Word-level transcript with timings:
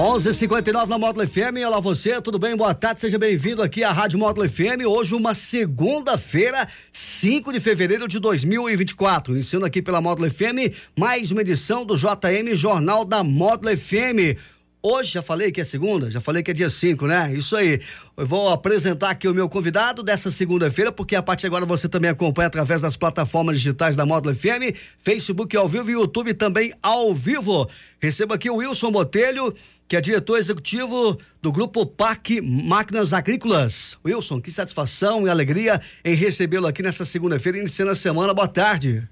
11:59 0.00 0.88
na 0.88 0.96
Módulo 0.96 1.28
FM. 1.28 1.62
Olá 1.66 1.78
você, 1.78 2.18
tudo 2.22 2.38
bem? 2.38 2.56
Boa 2.56 2.72
tarde, 2.72 3.02
seja 3.02 3.18
bem-vindo 3.18 3.62
aqui 3.62 3.84
à 3.84 3.92
Rádio 3.92 4.18
Módulo 4.18 4.48
FM. 4.48 4.86
Hoje 4.86 5.14
uma 5.14 5.34
segunda-feira, 5.34 6.66
5 6.90 7.52
de 7.52 7.60
fevereiro 7.60 8.08
de 8.08 8.18
2024. 8.18 9.34
Iniciando 9.34 9.66
aqui 9.66 9.82
pela 9.82 10.00
Módulo 10.00 10.30
FM, 10.30 10.72
mais 10.98 11.30
uma 11.30 11.42
edição 11.42 11.84
do 11.84 11.98
JM 11.98 12.54
Jornal 12.54 13.04
da 13.04 13.22
Módulo 13.22 13.76
FM. 13.76 14.40
Hoje 14.82 15.12
já 15.12 15.20
falei 15.20 15.52
que 15.52 15.60
é 15.60 15.64
segunda, 15.64 16.10
já 16.10 16.22
falei 16.22 16.42
que 16.42 16.50
é 16.50 16.54
dia 16.54 16.70
5, 16.70 17.06
né? 17.06 17.30
Isso 17.34 17.54
aí. 17.54 17.78
Eu 18.16 18.26
vou 18.26 18.48
apresentar 18.48 19.10
aqui 19.10 19.28
o 19.28 19.34
meu 19.34 19.46
convidado 19.46 20.02
dessa 20.02 20.30
segunda-feira, 20.30 20.90
porque 20.90 21.14
a 21.14 21.22
partir 21.22 21.42
de 21.42 21.46
agora 21.48 21.66
você 21.66 21.86
também 21.86 22.10
acompanha 22.10 22.46
através 22.46 22.80
das 22.80 22.96
plataformas 22.96 23.58
digitais 23.58 23.94
da 23.94 24.06
Módulo 24.06 24.34
FM, 24.34 24.74
Facebook 24.98 25.54
ao 25.54 25.68
vivo 25.68 25.90
e 25.90 25.92
YouTube 25.92 26.32
também 26.32 26.72
ao 26.82 27.14
vivo. 27.14 27.68
Recebo 28.00 28.32
aqui 28.32 28.48
o 28.48 28.56
Wilson 28.56 28.90
Botelho, 28.90 29.54
que 29.86 29.96
é 29.96 30.00
diretor 30.00 30.38
executivo 30.38 31.18
do 31.42 31.52
Grupo 31.52 31.84
Parque 31.84 32.40
Máquinas 32.40 33.12
Agrícolas. 33.12 33.98
Wilson, 34.02 34.40
que 34.40 34.50
satisfação 34.50 35.26
e 35.26 35.30
alegria 35.30 35.78
em 36.02 36.14
recebê-lo 36.14 36.66
aqui 36.66 36.82
nessa 36.82 37.04
segunda-feira, 37.04 37.58
iniciando 37.58 37.92
a 37.92 37.94
semana. 37.94 38.32
Boa 38.32 38.48
tarde. 38.48 39.06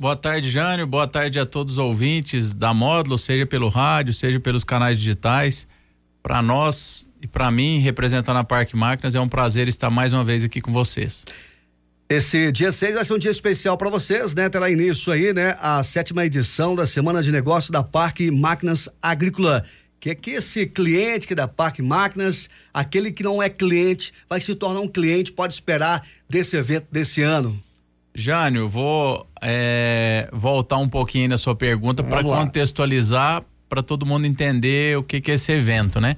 Boa 0.00 0.16
tarde, 0.16 0.48
Jânio. 0.48 0.86
Boa 0.86 1.06
tarde 1.06 1.38
a 1.38 1.44
todos 1.44 1.74
os 1.74 1.78
ouvintes 1.78 2.54
da 2.54 2.72
Módulo, 2.72 3.18
seja 3.18 3.44
pelo 3.44 3.68
rádio, 3.68 4.14
seja 4.14 4.40
pelos 4.40 4.64
canais 4.64 4.98
digitais. 4.98 5.68
Para 6.22 6.40
nós 6.40 7.06
e 7.20 7.26
para 7.26 7.50
mim, 7.50 7.80
representando 7.80 8.38
a 8.38 8.42
Parque 8.42 8.74
Máquinas, 8.74 9.14
é 9.14 9.20
um 9.20 9.28
prazer 9.28 9.68
estar 9.68 9.90
mais 9.90 10.14
uma 10.14 10.24
vez 10.24 10.42
aqui 10.42 10.58
com 10.62 10.72
vocês. 10.72 11.26
Esse 12.08 12.50
dia 12.50 12.72
6 12.72 12.94
vai 12.94 13.04
ser 13.04 13.12
um 13.12 13.18
dia 13.18 13.30
especial 13.30 13.76
para 13.76 13.90
vocês, 13.90 14.34
né? 14.34 14.48
Terá 14.48 14.70
início 14.70 15.12
aí, 15.12 15.34
né? 15.34 15.54
A 15.60 15.82
sétima 15.82 16.24
edição 16.24 16.74
da 16.74 16.86
Semana 16.86 17.22
de 17.22 17.30
Negócio 17.30 17.70
da 17.70 17.82
Parque 17.82 18.30
Máquinas 18.30 18.88
Agrícola 19.02 19.62
que 20.00 20.08
é 20.08 20.14
que 20.14 20.30
esse 20.30 20.64
cliente 20.64 21.26
que 21.26 21.34
é 21.34 21.36
da 21.36 21.46
Parque 21.46 21.82
Máquinas, 21.82 22.48
aquele 22.72 23.12
que 23.12 23.22
não 23.22 23.42
é 23.42 23.50
cliente, 23.50 24.14
vai 24.26 24.40
se 24.40 24.54
tornar 24.54 24.80
um 24.80 24.88
cliente, 24.88 25.30
pode 25.30 25.52
esperar 25.52 26.02
desse 26.26 26.56
evento 26.56 26.86
desse 26.90 27.20
ano? 27.20 27.62
Jânio, 28.14 28.68
vou 28.68 29.26
é, 29.40 30.28
voltar 30.32 30.78
um 30.78 30.88
pouquinho 30.88 31.28
na 31.28 31.38
sua 31.38 31.54
pergunta 31.54 32.02
para 32.02 32.22
contextualizar, 32.22 33.42
para 33.68 33.82
todo 33.82 34.04
mundo 34.04 34.26
entender 34.26 34.98
o 34.98 35.02
que, 35.02 35.20
que 35.20 35.30
é 35.30 35.34
esse 35.34 35.52
evento, 35.52 36.00
né? 36.00 36.16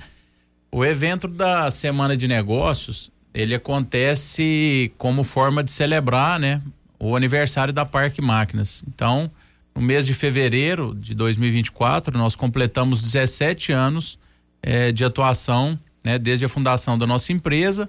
O 0.70 0.84
evento 0.84 1.28
da 1.28 1.70
Semana 1.70 2.16
de 2.16 2.26
Negócios, 2.26 3.10
ele 3.34 3.54
acontece 3.54 4.90
como 4.96 5.22
forma 5.22 5.62
de 5.62 5.70
celebrar, 5.70 6.40
né? 6.40 6.62
O 6.98 7.14
aniversário 7.14 7.72
da 7.72 7.84
Parque 7.84 8.22
Máquinas. 8.22 8.82
Então, 8.88 9.30
no 9.74 9.82
mês 9.82 10.06
de 10.06 10.14
fevereiro 10.14 10.94
de 10.94 11.14
2024, 11.14 12.16
nós 12.16 12.34
completamos 12.34 13.02
17 13.02 13.72
anos 13.72 14.18
eh, 14.62 14.92
de 14.92 15.04
atuação, 15.04 15.78
né, 16.04 16.18
desde 16.18 16.44
a 16.44 16.48
fundação 16.48 16.96
da 16.96 17.06
nossa 17.06 17.32
empresa. 17.32 17.88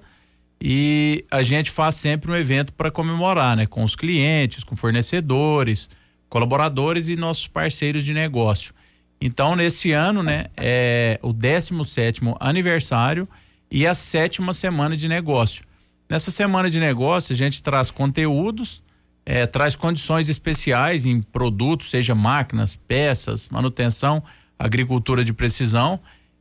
E 0.66 1.26
a 1.30 1.44
gente 1.44 1.70
faz 1.70 1.96
sempre 1.96 2.32
um 2.32 2.36
evento 2.36 2.72
para 2.72 2.90
comemorar, 2.90 3.58
né, 3.58 3.66
com 3.66 3.84
os 3.84 3.98
clientes, 3.98 4.64
com 4.64 4.78
fornecedores, 4.78 5.90
colaboradores 6.30 7.10
e 7.10 7.18
nossos 7.18 7.48
parceiros 7.48 8.06
de 8.06 8.14
negócio. 8.14 8.74
Então, 9.20 9.58
nesse 9.58 9.92
ano, 9.92 10.24
né, 10.24 10.46
é 10.56 11.20
o 11.22 11.34
17 11.34 12.22
aniversário 12.40 13.28
e 13.70 13.86
a 13.86 13.94
sétima 13.94 14.54
semana 14.54 14.96
de 14.96 15.10
negócio. 15.10 15.66
Nessa 16.10 16.32
semana 16.32 16.70
de 16.70 16.80
negócio, 16.80 17.34
a 17.34 17.36
gente 17.36 17.62
traz 17.62 17.92
conteúdos 17.92 18.82
é, 19.26 19.46
traz 19.46 19.76
condições 19.76 20.30
especiais 20.30 21.06
em 21.06 21.22
produtos, 21.22 21.90
seja 21.90 22.14
máquinas, 22.14 22.76
peças, 22.76 23.48
manutenção, 23.50 24.22
agricultura 24.58 25.24
de 25.24 25.34
precisão. 25.34 26.00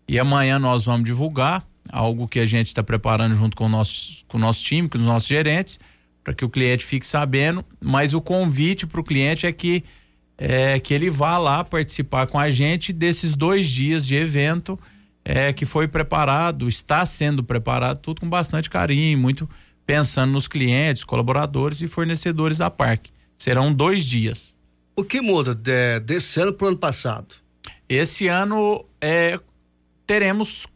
E 0.08 0.18
amanhã 0.18 0.58
nós 0.58 0.84
vamos 0.84 1.04
divulgar 1.04 1.64
algo 1.90 2.28
que 2.28 2.38
a 2.38 2.46
gente 2.46 2.68
está 2.68 2.82
preparando 2.82 3.34
junto 3.34 3.56
com 3.56 3.66
o 3.66 3.68
nosso, 3.68 4.24
com 4.28 4.36
o 4.38 4.40
nosso 4.40 4.62
time, 4.62 4.88
com 4.88 4.98
os 4.98 5.04
nossos 5.04 5.28
gerentes, 5.28 5.78
para 6.22 6.34
que 6.34 6.44
o 6.44 6.48
cliente 6.48 6.84
fique 6.84 7.06
sabendo. 7.06 7.64
Mas 7.80 8.14
o 8.14 8.20
convite 8.20 8.86
para 8.86 9.00
o 9.00 9.04
cliente 9.04 9.46
é 9.46 9.52
que 9.52 9.84
é, 10.38 10.80
que 10.80 10.92
ele 10.92 11.08
vá 11.08 11.38
lá 11.38 11.62
participar 11.62 12.26
com 12.26 12.38
a 12.38 12.50
gente 12.50 12.92
desses 12.92 13.36
dois 13.36 13.68
dias 13.68 14.06
de 14.06 14.16
evento 14.16 14.78
é, 15.24 15.52
que 15.52 15.64
foi 15.64 15.86
preparado, 15.86 16.68
está 16.68 17.06
sendo 17.06 17.44
preparado, 17.44 17.98
tudo 17.98 18.22
com 18.22 18.28
bastante 18.28 18.68
carinho, 18.68 19.18
muito 19.18 19.48
pensando 19.86 20.32
nos 20.32 20.48
clientes, 20.48 21.04
colaboradores 21.04 21.80
e 21.80 21.86
fornecedores 21.86 22.58
da 22.58 22.70
parque. 22.70 23.10
Serão 23.36 23.72
dois 23.72 24.04
dias. 24.04 24.54
O 24.96 25.04
que 25.04 25.20
muda 25.20 25.54
de, 25.54 26.00
desse 26.00 26.40
ano 26.40 26.52
para 26.52 26.64
o 26.64 26.68
ano 26.68 26.78
passado? 26.78 27.36
Esse 27.88 28.26
ano 28.26 28.84
é, 29.00 29.38
teremos 30.06 30.66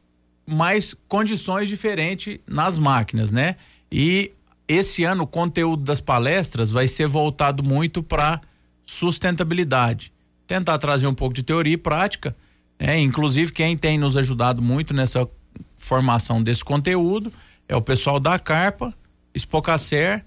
mais 0.47 0.95
condições 1.09 1.69
diferentes 1.69 2.39
nas 2.47 2.79
máquinas, 2.79 3.31
né? 3.31 3.57
E 3.91 4.33
esse 4.69 5.05
ano 5.05 5.25
o 5.25 5.27
conteúdo 5.27 5.83
das 5.83 6.01
palestras 6.01 6.71
vai 6.71 6.87
ser 6.87 7.07
voltado 7.07 7.62
muito 7.62 8.03
para 8.03 8.41
sustentabilidade. 8.84 10.12
Tentar 10.47 10.79
trazer 10.79 11.07
um 11.07 11.15
pouco 11.15 11.34
de 11.34 11.43
teoria 11.43 11.75
e 11.75 11.77
prática, 11.77 12.34
né? 12.79 13.01
Inclusive 13.01 13.53
quem 13.53 13.77
tem 13.77 13.99
nos 13.99 14.17
ajudado 14.17 14.62
muito 14.62 14.95
nessa 14.95 15.29
formação 15.77 16.43
desse 16.43 16.65
conteúdo 16.65 17.33
é 17.69 17.75
o 17.75 17.83
pessoal 17.83 18.21
da 18.21 18.39
Carpa, 18.39 18.95
Spocacer 19.34 20.25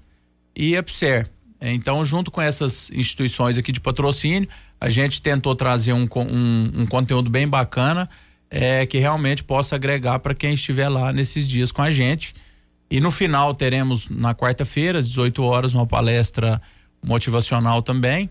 e 0.55 0.75
Epser. 0.75 1.29
Então, 1.61 2.03
junto 2.05 2.31
com 2.31 2.41
essas 2.41 2.89
instituições 2.91 3.57
aqui 3.57 3.71
de 3.71 3.81
patrocínio, 3.81 4.47
a 4.79 4.89
gente 4.89 5.21
tentou 5.21 5.55
trazer 5.55 5.93
um, 5.93 6.07
um, 6.15 6.81
um 6.81 6.85
conteúdo 6.85 7.29
bem 7.29 7.47
bacana 7.47 8.09
é, 8.49 8.85
que 8.85 8.97
realmente 8.97 9.43
possa 9.43 9.75
agregar 9.75 10.19
para 10.19 10.33
quem 10.33 10.53
estiver 10.53 10.89
lá 10.89 11.13
nesses 11.13 11.47
dias 11.47 11.71
com 11.71 11.81
a 11.81 11.91
gente. 11.91 12.33
E 12.89 12.99
no 12.99 13.11
final 13.11 13.53
teremos 13.53 14.09
na 14.09 14.33
quarta-feira, 14.33 14.99
às 14.99 15.07
18 15.07 15.43
horas, 15.43 15.73
uma 15.73 15.85
palestra 15.85 16.61
motivacional 17.03 17.81
também. 17.81 18.29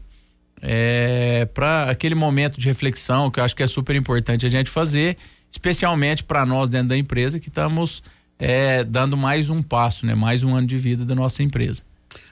É, 0.61 1.47
para 1.55 1.85
aquele 1.85 2.17
momento 2.17 2.59
de 2.59 2.67
reflexão 2.67 3.31
que 3.31 3.39
eu 3.39 3.45
acho 3.45 3.55
que 3.55 3.63
é 3.63 3.67
super 3.67 3.95
importante 3.95 4.45
a 4.45 4.49
gente 4.49 4.69
fazer, 4.69 5.17
especialmente 5.53 6.25
para 6.25 6.45
nós 6.45 6.69
dentro 6.69 6.89
da 6.89 6.97
empresa 6.97 7.39
que 7.39 7.49
estamos 7.49 8.03
é, 8.39 8.83
dando 8.83 9.17
mais 9.17 9.51
um 9.51 9.63
passo, 9.63 10.05
né? 10.05 10.17
Mais 10.17 10.43
um 10.43 10.57
ano 10.57 10.67
de 10.67 10.77
vida 10.77 11.05
da 11.05 11.15
nossa 11.15 11.45
empresa. 11.45 11.88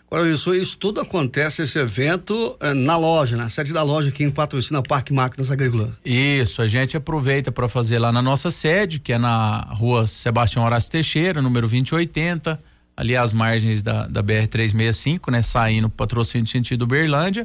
Agora, 0.08 0.30
isso, 0.30 0.54
isso 0.54 0.76
tudo 0.76 1.00
acontece, 1.00 1.62
esse 1.62 1.78
evento, 1.78 2.56
é, 2.60 2.72
na 2.72 2.96
loja, 2.96 3.36
na 3.36 3.50
sede 3.50 3.72
da 3.72 3.82
loja 3.82 4.08
aqui 4.08 4.22
em 4.22 4.30
Patrocina 4.30 4.80
Parque 4.80 5.12
Máquinas 5.12 5.50
Agrícolas. 5.50 5.90
Isso, 6.04 6.62
a 6.62 6.68
gente 6.68 6.96
aproveita 6.96 7.50
para 7.50 7.68
fazer 7.68 7.98
lá 7.98 8.12
na 8.12 8.22
nossa 8.22 8.52
sede, 8.52 9.00
que 9.00 9.12
é 9.12 9.18
na 9.18 9.62
rua 9.70 10.06
Sebastião 10.06 10.64
Horácio 10.64 10.92
Teixeira, 10.92 11.42
número 11.42 11.66
2080, 11.66 12.58
ali 12.96 13.16
às 13.16 13.32
margens 13.32 13.82
da, 13.82 14.06
da 14.06 14.22
BR-365, 14.22 15.32
né? 15.32 15.42
Saindo 15.42 15.90
patrocínio 15.90 16.46
sentido 16.46 16.86
Berlândia. 16.86 17.44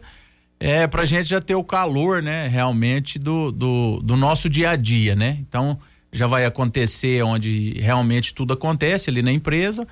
É, 0.60 0.86
pra 0.86 1.04
gente 1.04 1.28
já 1.28 1.42
ter 1.42 1.56
o 1.56 1.64
calor, 1.64 2.22
né? 2.22 2.48
Realmente 2.48 3.18
do, 3.18 3.52
do, 3.52 4.02
do 4.04 4.16
nosso 4.16 4.48
dia 4.48 4.70
a 4.70 4.76
dia, 4.76 5.16
né? 5.16 5.40
Então, 5.42 5.80
já 6.14 6.28
vai 6.28 6.46
acontecer 6.46 7.24
onde 7.24 7.74
realmente 7.80 8.36
tudo 8.36 8.54
acontece 8.54 9.10
ali 9.10 9.24
na 9.24 9.32
empresa 9.32 9.88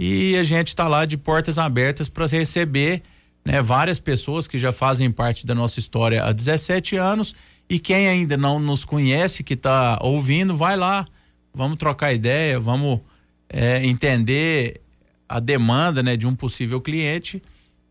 e 0.00 0.36
a 0.36 0.44
gente 0.44 0.68
está 0.68 0.86
lá 0.86 1.04
de 1.04 1.16
portas 1.16 1.58
abertas 1.58 2.08
para 2.08 2.24
receber 2.28 3.02
né, 3.44 3.60
várias 3.60 3.98
pessoas 3.98 4.46
que 4.46 4.56
já 4.56 4.70
fazem 4.70 5.10
parte 5.10 5.44
da 5.44 5.56
nossa 5.56 5.80
história 5.80 6.22
há 6.22 6.30
17 6.30 6.94
anos 6.94 7.34
e 7.68 7.80
quem 7.80 8.06
ainda 8.06 8.36
não 8.36 8.60
nos 8.60 8.84
conhece, 8.84 9.42
que 9.42 9.54
está 9.54 9.98
ouvindo, 10.00 10.56
vai 10.56 10.76
lá, 10.76 11.04
vamos 11.52 11.78
trocar 11.78 12.12
ideia, 12.12 12.60
vamos 12.60 13.00
é, 13.48 13.84
entender 13.84 14.80
a 15.28 15.40
demanda 15.40 16.00
né, 16.00 16.16
de 16.16 16.28
um 16.28 16.34
possível 16.34 16.80
cliente 16.80 17.42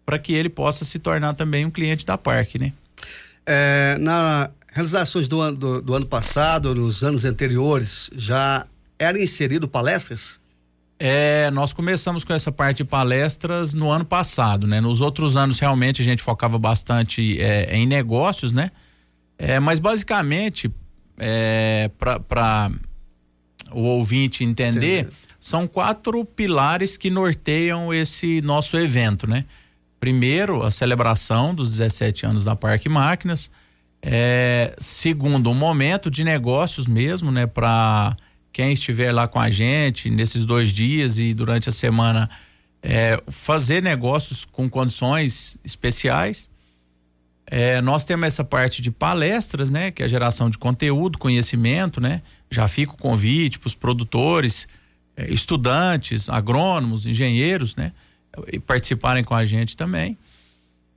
para 0.05 0.17
que 0.17 0.31
ele 0.31 0.47
possa 0.47 0.85
se 0.85 0.99
tornar 0.99 1.33
também 1.33 1.65
um 1.65 1.69
cliente 1.69 2.05
da 2.05 2.17
Parque, 2.17 2.57
né? 2.57 2.71
É, 3.45 3.97
na 3.99 4.49
realizações 4.71 5.27
do 5.27 5.41
ano, 5.41 5.57
do, 5.57 5.81
do 5.81 5.93
ano 5.93 6.05
passado, 6.05 6.73
nos 6.73 7.03
anos 7.03 7.25
anteriores, 7.25 8.09
já 8.15 8.65
eram 8.97 9.19
inserido 9.19 9.67
palestras? 9.67 10.39
É, 10.99 11.51
nós 11.51 11.73
começamos 11.73 12.23
com 12.23 12.33
essa 12.33 12.51
parte 12.51 12.77
de 12.77 12.83
palestras 12.83 13.73
no 13.73 13.91
ano 13.91 14.03
passado, 14.03 14.65
né? 14.65 14.81
Nos 14.81 14.99
outros 14.99 15.37
anos 15.37 15.59
realmente 15.59 16.01
a 16.01 16.05
gente 16.05 16.23
focava 16.23 16.57
bastante 16.57 17.39
é, 17.39 17.75
em 17.75 17.85
negócios, 17.85 18.51
né? 18.51 18.71
É, 19.37 19.59
mas 19.59 19.79
basicamente, 19.79 20.71
é, 21.19 21.91
para 21.99 22.71
o 23.71 23.81
ouvinte 23.81 24.43
entender, 24.43 25.01
Entendi. 25.01 25.15
são 25.39 25.67
quatro 25.67 26.25
pilares 26.25 26.97
que 26.97 27.11
norteiam 27.11 27.93
esse 27.93 28.41
nosso 28.41 28.75
evento, 28.75 29.27
né? 29.27 29.45
Primeiro, 29.99 30.63
a 30.63 30.71
celebração 30.71 31.53
dos 31.53 31.71
17 31.71 32.25
anos 32.25 32.43
da 32.43 32.55
Parque 32.55 32.89
Máquinas. 32.89 33.51
É, 34.01 34.75
segundo, 34.79 35.49
um 35.49 35.55
momento 35.55 36.09
de 36.09 36.23
negócios 36.23 36.87
mesmo, 36.87 37.31
né? 37.31 37.45
Para 37.45 38.15
quem 38.57 38.73
estiver 38.73 39.11
lá 39.11 39.27
com 39.27 39.39
a 39.39 39.51
gente 39.51 40.09
nesses 40.09 40.43
dois 40.43 40.71
dias 40.71 41.19
e 41.19 41.31
durante 41.31 41.69
a 41.69 41.71
semana 41.71 42.27
é, 42.81 43.21
fazer 43.27 43.83
negócios 43.83 44.45
com 44.45 44.67
condições 44.67 45.59
especiais. 45.63 46.49
É, 47.45 47.79
nós 47.81 48.03
temos 48.03 48.25
essa 48.25 48.43
parte 48.43 48.81
de 48.81 48.89
palestras, 48.89 49.69
né? 49.69 49.91
Que 49.91 50.01
é 50.01 50.07
a 50.07 50.09
geração 50.09 50.49
de 50.49 50.57
conteúdo, 50.57 51.19
conhecimento, 51.19 52.01
né? 52.01 52.23
Já 52.49 52.67
fica 52.67 52.93
o 52.93 52.97
convite 52.97 53.59
para 53.59 53.67
os 53.67 53.75
produtores, 53.75 54.67
é, 55.15 55.31
estudantes, 55.31 56.27
agrônomos, 56.27 57.05
engenheiros, 57.05 57.75
né? 57.75 57.91
E 58.51 58.57
participarem 58.57 59.23
com 59.23 59.35
a 59.35 59.45
gente 59.45 59.77
também. 59.77 60.17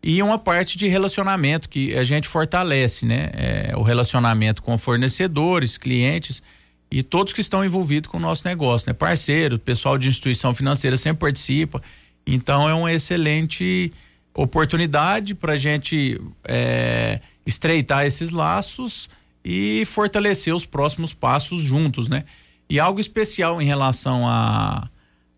E 0.03 0.23
uma 0.23 0.39
parte 0.39 0.79
de 0.79 0.89
relacionamento 0.89 1.69
que 1.69 1.95
a 1.95 2.05
gente 2.05 2.27
fortalece, 2.27 3.05
né? 3.05 3.29
É, 3.35 3.73
o 3.77 3.83
relacionamento 3.83 4.63
com 4.63 4.79
fornecedores, 4.79 5.77
clientes 5.77 6.43
e 6.91 7.03
todos 7.03 7.33
que 7.33 7.41
estão 7.41 7.65
envolvidos 7.65 8.11
com 8.11 8.17
o 8.17 8.21
nosso 8.21 8.47
negócio, 8.47 8.89
né? 8.89 8.93
Parceiro, 8.93 9.59
pessoal 9.59 9.97
de 9.97 10.09
instituição 10.09 10.53
financeira 10.53 10.97
sempre 10.97 11.21
participa. 11.21 11.81
Então 12.27 12.69
é 12.69 12.75
uma 12.75 12.93
excelente 12.93 13.93
oportunidade 14.35 15.35
para 15.35 15.53
a 15.53 15.57
gente 15.57 16.21
é, 16.45 17.21
estreitar 17.47 18.07
esses 18.07 18.31
laços 18.31 19.09
e 19.45 19.85
fortalecer 19.87 20.55
os 20.55 20.67
próximos 20.67 21.15
passos 21.15 21.63
juntos, 21.63 22.09
né? 22.09 22.25
E 22.69 22.79
algo 22.79 23.01
especial 23.01 23.61
em 23.63 23.65
relação 23.65 24.27
a, 24.27 24.89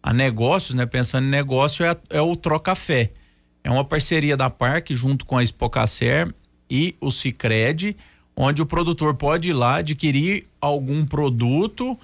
a 0.02 0.12
negócios, 0.12 0.74
né? 0.74 0.86
Pensando 0.86 1.26
em 1.26 1.30
negócio 1.30 1.84
é, 1.84 1.96
é 2.10 2.20
o 2.20 2.34
Trocafé. 2.34 3.10
É 3.62 3.70
uma 3.70 3.84
parceria 3.84 4.36
da 4.36 4.50
Parque 4.50 4.94
junto 4.94 5.24
com 5.24 5.36
a 5.36 5.42
Expocacer 5.42 6.34
e 6.68 6.96
o 7.00 7.10
Cicred, 7.10 7.96
onde 8.36 8.62
o 8.62 8.66
produtor 8.66 9.14
pode 9.14 9.50
ir 9.50 9.54
lá 9.54 9.76
adquirir 9.76 10.46
algum 10.60 11.04
produto 11.04 11.98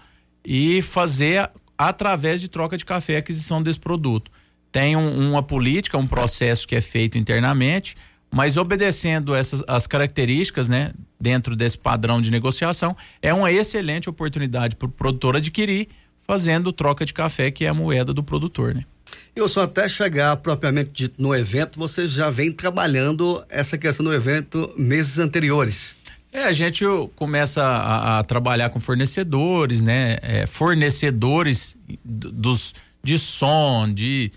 e 0.44 0.82
fazer 0.82 1.50
através 1.76 2.40
de 2.40 2.48
troca 2.48 2.76
de 2.76 2.84
café 2.84 3.16
a 3.16 3.18
aquisição 3.18 3.62
desse 3.62 3.78
produto 3.78 4.30
tem 4.70 4.96
um, 4.96 5.30
uma 5.30 5.42
política, 5.42 5.98
um 5.98 6.06
processo 6.06 6.66
que 6.66 6.76
é 6.76 6.80
feito 6.80 7.18
internamente, 7.18 7.96
mas 8.30 8.56
obedecendo 8.56 9.34
essas 9.34 9.62
as 9.66 9.86
características, 9.86 10.68
né, 10.68 10.92
dentro 11.18 11.56
desse 11.56 11.78
padrão 11.78 12.20
de 12.20 12.30
negociação, 12.30 12.96
é 13.22 13.32
uma 13.32 13.50
excelente 13.50 14.08
oportunidade 14.08 14.76
para 14.76 14.86
o 14.86 14.90
produtor 14.90 15.36
adquirir, 15.36 15.88
fazendo 16.26 16.72
troca 16.72 17.06
de 17.06 17.14
café, 17.14 17.50
que 17.50 17.64
é 17.64 17.68
a 17.68 17.74
moeda 17.74 18.12
do 18.12 18.22
produtor, 18.22 18.74
né? 18.74 18.84
Eu 19.34 19.48
só 19.48 19.62
até 19.62 19.88
chegar 19.88 20.36
propriamente 20.38 20.90
dito 20.92 21.22
no 21.22 21.34
evento, 21.34 21.78
você 21.78 22.06
já 22.06 22.28
vem 22.28 22.52
trabalhando 22.52 23.42
essa 23.48 23.78
questão 23.78 24.04
do 24.04 24.12
evento 24.12 24.72
meses 24.76 25.18
anteriores. 25.18 25.96
É, 26.38 26.44
a 26.44 26.52
gente 26.52 26.84
começa 27.16 27.62
a, 27.62 28.20
a 28.20 28.22
trabalhar 28.22 28.70
com 28.70 28.78
fornecedores, 28.78 29.82
né? 29.82 30.18
É, 30.22 30.46
fornecedores 30.46 31.76
dos 32.04 32.74
de 33.02 33.18
som, 33.18 33.92
de 33.92 34.30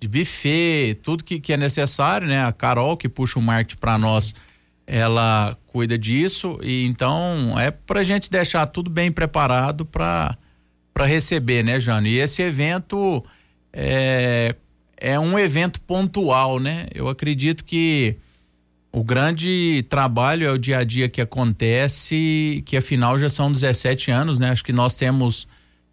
de 0.00 0.06
buffet, 0.06 0.94
tudo 1.02 1.24
que, 1.24 1.40
que 1.40 1.52
é 1.52 1.56
necessário, 1.56 2.28
né? 2.28 2.44
A 2.44 2.52
Carol 2.52 2.96
que 2.96 3.08
puxa 3.08 3.40
o 3.40 3.42
marketing 3.42 3.80
para 3.80 3.98
nós, 3.98 4.36
ela 4.86 5.58
cuida 5.66 5.98
disso 5.98 6.60
e 6.62 6.86
então 6.86 7.58
é 7.58 7.72
para 7.72 8.00
a 8.00 8.04
gente 8.04 8.30
deixar 8.30 8.64
tudo 8.66 8.88
bem 8.88 9.10
preparado 9.10 9.84
para 9.84 10.36
receber, 11.04 11.64
né, 11.64 11.80
Jânio? 11.80 12.12
E 12.12 12.20
esse 12.20 12.40
evento 12.40 13.24
é, 13.72 14.54
é 14.96 15.18
um 15.18 15.36
evento 15.36 15.80
pontual, 15.80 16.60
né? 16.60 16.86
Eu 16.94 17.08
acredito 17.08 17.64
que 17.64 18.16
o 18.90 19.04
grande 19.04 19.84
trabalho 19.88 20.46
é 20.46 20.50
o 20.50 20.58
dia 20.58 20.78
a 20.78 20.84
dia 20.84 21.08
que 21.08 21.20
acontece, 21.20 22.62
que 22.64 22.76
afinal 22.76 23.18
já 23.18 23.28
são 23.28 23.52
17 23.52 24.10
anos, 24.10 24.38
né? 24.38 24.50
Acho 24.50 24.64
que 24.64 24.72
nós 24.72 24.96
temos 24.96 25.46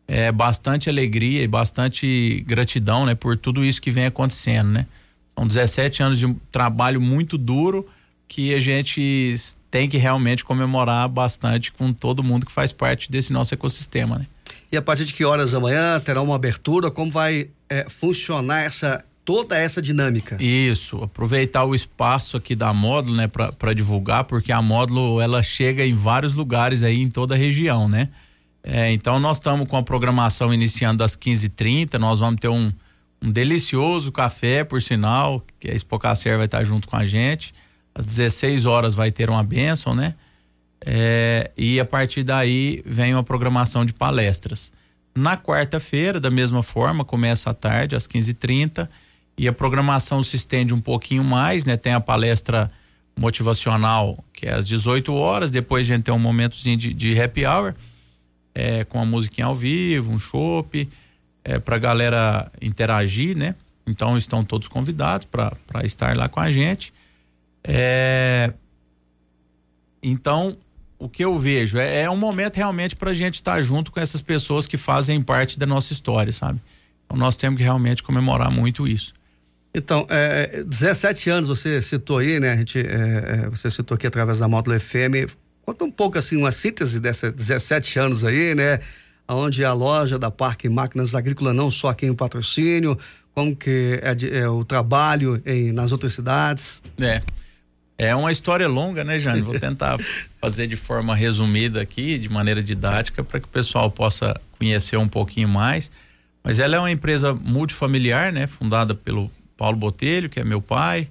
é, 0.08 0.32
bastante 0.32 0.90
alegria 0.90 1.44
e 1.44 1.48
bastante 1.48 2.44
gratidão, 2.48 3.06
né, 3.06 3.16
por 3.16 3.38
tudo 3.38 3.66
isso 3.66 3.82
que 3.82 3.92
vem 3.92 4.06
acontecendo, 4.06 4.70
né? 4.70 4.88
São 5.38 5.46
17 5.46 6.04
anos 6.04 6.20
de 6.20 6.26
um 6.26 6.36
trabalho 6.52 7.02
muito 7.02 7.38
duro 7.38 7.86
que 8.28 8.54
a 8.54 8.60
gente 8.60 9.36
tem 9.70 9.90
que 9.90 9.98
realmente 9.98 10.44
comemorar 10.44 11.08
bastante 11.10 11.72
com 11.72 11.92
todo 11.92 12.24
mundo 12.24 12.46
que 12.46 12.52
faz 12.52 12.72
parte 12.72 13.12
desse 13.12 13.34
nosso 13.34 13.54
ecossistema, 13.54 14.18
né? 14.18 14.26
E 14.72 14.78
a 14.78 14.82
partir 14.82 15.06
de 15.06 15.14
que 15.14 15.24
horas 15.24 15.52
da 15.52 15.60
manhã 15.60 16.00
terá 16.00 16.22
uma 16.22 16.36
abertura? 16.36 16.90
Como 16.90 17.12
vai 17.12 17.50
é, 17.70 17.88
funcionar 17.90 18.62
essa 18.62 19.04
toda 19.26 19.58
essa 19.58 19.82
dinâmica? 19.82 20.38
Isso, 20.40 21.04
aproveitar 21.04 21.66
o 21.66 21.74
espaço 21.74 22.38
aqui 22.38 22.56
da 22.56 22.72
Módulo, 22.72 23.18
né, 23.18 23.28
para 23.28 23.74
divulgar, 23.74 24.24
porque 24.26 24.52
a 24.52 24.62
Módulo 24.62 25.20
ela 25.20 25.42
chega 25.42 25.86
em 25.86 25.94
vários 25.94 26.36
lugares 26.36 26.84
aí 26.84 27.02
em 27.02 27.10
toda 27.10 27.34
a 27.34 27.38
região, 27.38 27.90
né? 27.90 28.10
É, 28.64 28.92
então 28.92 29.20
nós 29.20 29.38
estamos 29.38 29.68
com 29.68 29.78
a 29.78 29.84
programação 29.84 30.54
iniciando 30.54 31.04
às 31.04 31.16
15h30. 31.16 32.00
Nós 32.00 32.18
vamos 32.18 32.40
ter 32.40 32.48
um, 32.48 32.72
um 33.22 33.32
delicioso 33.32 34.12
café, 34.12 34.64
por 34.64 34.82
sinal, 34.82 35.44
que 35.60 35.70
a 35.70 35.74
Espocacer 35.74 36.36
vai 36.36 36.46
estar 36.46 36.64
junto 36.64 36.88
com 36.88 36.96
a 36.96 37.06
gente. 37.06 37.54
Às 37.94 38.08
16 38.08 38.66
horas 38.66 38.96
vai 38.96 39.12
ter 39.12 39.30
uma 39.30 39.44
bênção, 39.44 39.94
né? 39.94 40.16
É, 40.84 41.52
e 41.56 41.80
a 41.80 41.86
partir 41.86 42.24
daí 42.24 42.82
vem 42.86 43.14
uma 43.14 43.24
programação 43.24 43.86
de 43.86 43.94
palestras. 43.94 44.72
Na 45.14 45.38
quarta-feira, 45.38 46.20
da 46.20 46.32
mesma 46.32 46.62
forma, 46.62 47.06
começa 47.06 47.52
à 47.52 47.54
tarde, 47.54 47.96
às 47.96 48.08
15h30, 48.08 48.90
e 49.38 49.48
a 49.48 49.54
programação 49.54 50.24
se 50.24 50.36
estende 50.36 50.74
um 50.74 50.82
pouquinho 50.82 51.24
mais, 51.24 51.66
né? 51.66 51.76
Tem 51.76 51.94
a 51.94 52.00
palestra 52.00 52.72
motivacional, 53.18 54.24
que 54.34 54.46
é 54.46 54.54
às 54.54 54.68
18 54.68 55.14
horas, 55.14 55.52
depois 55.52 55.90
a 55.90 55.94
gente 55.94 56.04
tem 56.04 56.14
um 56.14 56.20
momentozinho 56.20 56.78
de, 56.78 56.94
de 56.94 57.20
happy 57.20 57.46
hour 57.46 57.74
é, 58.54 58.84
com 58.86 59.00
a 59.00 59.06
musiquinha 59.06 59.48
ao 59.48 59.56
vivo, 59.56 60.12
um 60.12 60.20
chopp, 60.20 60.88
é, 61.44 61.60
para 61.60 61.76
a 61.76 61.80
galera 61.80 62.52
interagir, 62.62 63.38
né? 63.38 63.56
Então 63.86 64.18
estão 64.18 64.44
todos 64.44 64.68
convidados 64.68 65.28
para 65.28 65.86
estar 65.86 66.16
lá 66.16 66.28
com 66.28 66.40
a 66.40 66.50
gente. 66.50 66.94
É, 67.64 68.52
então, 70.02 70.58
o 70.98 71.10
que 71.10 71.24
eu 71.24 71.38
vejo 71.38 71.78
é, 71.78 72.04
é 72.04 72.10
um 72.10 72.16
momento 72.16 72.56
realmente 72.56 72.96
para 72.96 73.12
a 73.12 73.14
gente 73.14 73.36
estar 73.36 73.62
junto 73.62 73.92
com 73.92 74.00
essas 74.00 74.22
pessoas 74.22 74.66
que 74.66 74.78
fazem 74.78 75.22
parte 75.22 75.60
da 75.60 75.66
nossa 75.66 75.94
história, 75.94 76.32
sabe? 76.32 76.60
Então 77.06 77.18
nós 77.18 77.36
temos 77.36 77.58
que 77.58 77.64
realmente 77.64 78.02
comemorar 78.02 78.50
muito 78.50 78.88
isso. 78.88 79.14
Então, 79.78 80.08
é, 80.10 80.64
17 80.64 81.30
anos 81.30 81.50
você 81.50 81.82
citou 81.82 82.20
aí, 82.20 82.40
né? 82.40 82.54
A 82.54 82.56
gente, 82.56 82.80
é, 82.80 83.44
é 83.44 83.50
você 83.50 83.70
citou 83.70 83.96
aqui 83.96 84.08
através 84.08 84.40
da 84.40 84.48
Módulo 84.48 84.80
FM, 84.80 85.28
Conta 85.66 85.84
um 85.84 85.92
pouco 85.92 86.18
assim, 86.20 86.38
uma 86.38 86.52
síntese 86.52 87.00
dessa 87.00 87.32
17 87.32 87.98
anos 87.98 88.24
aí, 88.24 88.54
né? 88.54 88.80
Onde 89.28 89.66
a 89.66 89.74
loja 89.74 90.20
da 90.20 90.30
Parque 90.30 90.70
Máquinas 90.70 91.16
Agrícola, 91.16 91.52
não 91.52 91.72
só 91.72 91.88
aqui 91.88 92.06
em 92.06 92.14
patrocínio, 92.14 92.96
como 93.34 93.56
que 93.56 94.00
é, 94.04 94.42
é 94.42 94.48
o 94.48 94.64
trabalho 94.64 95.42
em, 95.44 95.72
nas 95.72 95.92
outras 95.92 96.14
cidades. 96.14 96.84
É. 97.02 97.24
É 97.98 98.16
uma 98.16 98.32
história 98.32 98.68
longa, 98.68 99.04
né, 99.04 99.18
Jane? 99.18 99.42
Vou 99.42 99.60
tentar 99.60 99.98
fazer 100.40 100.68
de 100.68 100.76
forma 100.76 101.16
resumida 101.16 101.82
aqui, 101.82 102.20
de 102.20 102.30
maneira 102.30 102.62
didática, 102.62 103.24
para 103.24 103.40
que 103.40 103.48
o 103.48 103.50
pessoal 103.50 103.90
possa 103.90 104.40
conhecer 104.60 104.98
um 104.98 105.08
pouquinho 105.08 105.48
mais. 105.48 105.90
Mas 106.44 106.60
ela 106.60 106.76
é 106.76 106.80
uma 106.80 106.92
empresa 106.92 107.34
multifamiliar, 107.34 108.32
né? 108.32 108.46
Fundada 108.46 108.94
pelo 108.94 109.32
Paulo 109.58 109.78
Botelho, 109.78 110.30
que 110.30 110.40
é 110.40 110.44
meu 110.44 110.62
pai, 110.62 111.08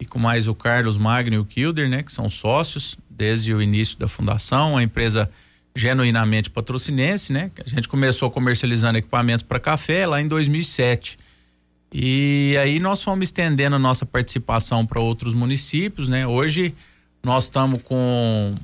e 0.00 0.04
com 0.04 0.18
mais 0.18 0.46
o 0.46 0.54
Carlos 0.54 0.96
Magno 0.96 1.34
e 1.34 1.38
o 1.38 1.44
Kilder, 1.44 1.88
né? 1.88 2.02
Que 2.02 2.12
são 2.12 2.28
sócios 2.28 2.96
desde 3.10 3.52
o 3.52 3.60
início 3.60 3.98
da 3.98 4.06
fundação, 4.06 4.72
uma 4.72 4.82
empresa 4.82 5.30
genuinamente 5.74 6.50
patrocinense, 6.50 7.32
né? 7.32 7.50
A 7.64 7.68
gente 7.68 7.88
começou 7.88 8.30
comercializando 8.30 8.98
equipamentos 8.98 9.42
para 9.42 9.58
café 9.58 10.06
lá 10.06 10.20
em 10.20 10.28
2007. 10.28 11.18
E 11.92 12.56
aí 12.60 12.78
nós 12.78 13.02
fomos 13.02 13.28
estendendo 13.28 13.76
a 13.76 13.78
nossa 13.78 14.04
participação 14.04 14.84
para 14.84 15.00
outros 15.00 15.32
municípios, 15.34 16.08
né? 16.08 16.26
Hoje 16.26 16.74
nós 17.24 17.44
estamos 17.44 17.80
com 17.82 18.54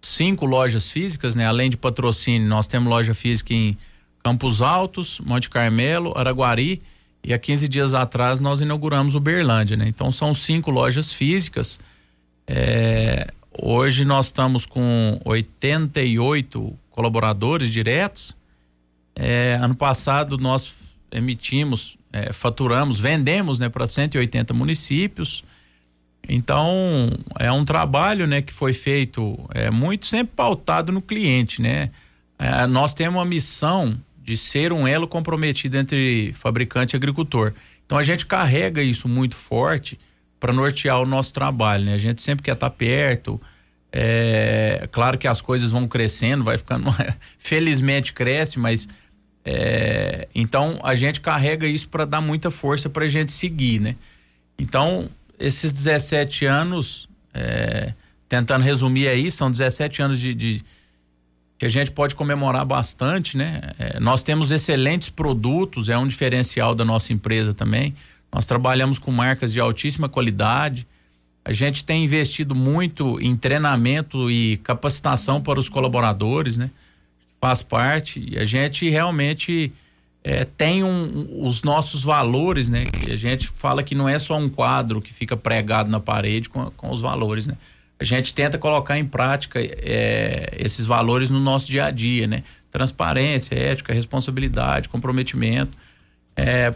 cinco 0.00 0.46
lojas 0.46 0.90
físicas, 0.90 1.34
né? 1.34 1.46
Além 1.46 1.68
de 1.68 1.76
patrocínio, 1.76 2.48
nós 2.48 2.66
temos 2.66 2.88
loja 2.88 3.12
física 3.12 3.52
em 3.52 3.76
Campos 4.22 4.62
Altos, 4.62 5.20
Monte 5.20 5.50
Carmelo, 5.50 6.16
Araguari 6.16 6.80
e 7.24 7.32
há 7.32 7.38
15 7.38 7.66
dias 7.66 7.94
atrás 7.94 8.38
nós 8.38 8.60
inauguramos 8.60 9.14
Uberlândia, 9.14 9.76
né? 9.76 9.88
Então 9.88 10.12
são 10.12 10.34
cinco 10.34 10.70
lojas 10.70 11.12
físicas. 11.12 11.80
É, 12.46 13.26
Hoje 13.56 14.04
nós 14.04 14.26
estamos 14.26 14.66
com 14.66 15.20
88 15.24 16.76
colaboradores 16.90 17.70
diretos. 17.70 18.36
É, 19.14 19.58
ano 19.62 19.76
passado 19.76 20.36
nós 20.36 20.74
emitimos, 21.12 21.96
é, 22.12 22.32
faturamos, 22.32 22.98
vendemos 22.98 23.60
né, 23.60 23.68
para 23.68 23.86
180 23.86 24.52
municípios. 24.52 25.44
Então 26.28 27.10
é 27.38 27.52
um 27.52 27.64
trabalho 27.64 28.26
né, 28.26 28.42
que 28.42 28.52
foi 28.52 28.72
feito 28.72 29.38
é, 29.54 29.70
muito 29.70 30.06
sempre 30.06 30.34
pautado 30.34 30.90
no 30.90 31.00
cliente. 31.00 31.62
Né? 31.62 31.90
É, 32.36 32.66
nós 32.66 32.92
temos 32.92 33.20
uma 33.20 33.24
missão 33.24 33.96
de 34.24 34.38
ser 34.38 34.72
um 34.72 34.88
elo 34.88 35.06
comprometido 35.06 35.76
entre 35.76 36.32
fabricante 36.32 36.94
e 36.94 36.96
agricultor. 36.96 37.52
Então 37.84 37.98
a 37.98 38.02
gente 38.02 38.24
carrega 38.24 38.82
isso 38.82 39.06
muito 39.06 39.36
forte 39.36 40.00
para 40.40 40.50
nortear 40.50 40.98
o 40.98 41.04
nosso 41.04 41.34
trabalho, 41.34 41.84
né? 41.84 41.94
A 41.94 41.98
gente 41.98 42.22
sempre 42.22 42.42
quer 42.42 42.54
estar 42.54 42.70
tá 42.70 42.74
perto. 42.74 43.38
É, 43.92 44.88
claro 44.90 45.18
que 45.18 45.28
as 45.28 45.42
coisas 45.42 45.70
vão 45.70 45.86
crescendo, 45.86 46.42
vai 46.42 46.56
ficando. 46.56 46.86
felizmente 47.38 48.14
cresce, 48.14 48.58
mas. 48.58 48.88
É, 49.44 50.26
então 50.34 50.80
a 50.82 50.94
gente 50.94 51.20
carrega 51.20 51.66
isso 51.66 51.86
para 51.90 52.06
dar 52.06 52.22
muita 52.22 52.50
força 52.50 52.88
para 52.88 53.04
a 53.04 53.08
gente 53.08 53.30
seguir, 53.30 53.78
né? 53.78 53.94
Então, 54.58 55.06
esses 55.38 55.70
17 55.70 56.46
anos, 56.46 57.10
é, 57.34 57.92
tentando 58.26 58.62
resumir 58.62 59.06
aí, 59.06 59.30
são 59.30 59.50
17 59.50 60.00
anos 60.00 60.18
de, 60.18 60.34
de 60.34 60.64
que 61.58 61.64
a 61.64 61.68
gente 61.68 61.90
pode 61.90 62.14
comemorar 62.14 62.64
bastante, 62.64 63.36
né? 63.36 63.60
É, 63.78 64.00
nós 64.00 64.22
temos 64.22 64.50
excelentes 64.50 65.08
produtos, 65.08 65.88
é 65.88 65.96
um 65.96 66.06
diferencial 66.06 66.74
da 66.74 66.84
nossa 66.84 67.12
empresa 67.12 67.54
também. 67.54 67.94
Nós 68.32 68.46
trabalhamos 68.46 68.98
com 68.98 69.12
marcas 69.12 69.52
de 69.52 69.60
altíssima 69.60 70.08
qualidade. 70.08 70.86
A 71.44 71.52
gente 71.52 71.84
tem 71.84 72.04
investido 72.04 72.54
muito 72.54 73.20
em 73.20 73.36
treinamento 73.36 74.30
e 74.30 74.56
capacitação 74.58 75.40
para 75.40 75.60
os 75.60 75.68
colaboradores, 75.68 76.56
né? 76.56 76.70
Faz 77.40 77.62
parte. 77.62 78.24
E 78.28 78.38
a 78.38 78.44
gente 78.44 78.88
realmente 78.88 79.72
é, 80.24 80.44
tem 80.44 80.82
um, 80.82 81.46
os 81.46 81.62
nossos 81.62 82.02
valores, 82.02 82.70
né? 82.70 82.84
A 83.08 83.16
gente 83.16 83.46
fala 83.48 83.82
que 83.82 83.94
não 83.94 84.08
é 84.08 84.18
só 84.18 84.36
um 84.36 84.48
quadro 84.48 85.00
que 85.00 85.12
fica 85.12 85.36
pregado 85.36 85.88
na 85.88 86.00
parede 86.00 86.48
com, 86.48 86.70
com 86.72 86.90
os 86.90 87.00
valores, 87.00 87.46
né? 87.46 87.56
A 87.98 88.04
gente 88.04 88.34
tenta 88.34 88.58
colocar 88.58 88.98
em 88.98 89.04
prática 89.04 89.60
é, 89.60 90.56
esses 90.58 90.86
valores 90.86 91.30
no 91.30 91.40
nosso 91.40 91.70
dia 91.70 91.86
a 91.86 91.90
dia, 91.90 92.26
né? 92.26 92.42
Transparência, 92.70 93.54
ética, 93.54 93.92
responsabilidade, 93.92 94.88
comprometimento, 94.88 95.72
é, 96.36 96.74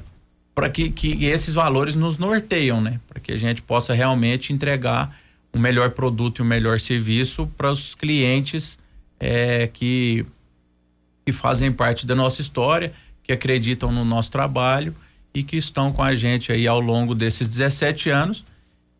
para 0.54 0.68
que, 0.70 0.90
que 0.90 1.24
esses 1.24 1.54
valores 1.54 1.94
nos 1.94 2.18
norteiam, 2.18 2.80
né? 2.80 3.00
Para 3.08 3.20
que 3.20 3.32
a 3.32 3.36
gente 3.36 3.62
possa 3.62 3.92
realmente 3.94 4.52
entregar 4.52 5.16
o 5.52 5.58
um 5.58 5.60
melhor 5.60 5.90
produto 5.90 6.38
e 6.38 6.42
o 6.42 6.44
um 6.44 6.48
melhor 6.48 6.78
serviço 6.78 7.46
para 7.56 7.70
os 7.70 7.94
clientes 7.94 8.78
é, 9.18 9.66
que, 9.66 10.24
que 11.26 11.32
fazem 11.32 11.72
parte 11.72 12.06
da 12.06 12.14
nossa 12.14 12.40
história, 12.40 12.92
que 13.22 13.32
acreditam 13.32 13.90
no 13.90 14.04
nosso 14.04 14.30
trabalho 14.30 14.94
e 15.34 15.42
que 15.42 15.56
estão 15.56 15.92
com 15.92 16.02
a 16.02 16.14
gente 16.14 16.52
aí 16.52 16.66
ao 16.66 16.80
longo 16.80 17.14
desses 17.14 17.48
17 17.48 18.08
anos 18.10 18.44